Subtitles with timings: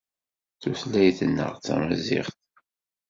[0.61, 2.35] Tutlayt-nneɣ d tamaziɣt.